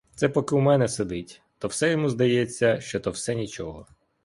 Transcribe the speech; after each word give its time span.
Ще 0.17 0.29
поки 0.29 0.55
у 0.55 0.59
мене 0.59 0.87
сидить, 0.87 1.41
то 1.57 1.67
так 1.67 1.91
йому 1.91 2.09
здається, 2.09 2.81
що 2.81 2.99
то 2.99 3.11
все 3.11 3.35
нічого. 3.35 3.87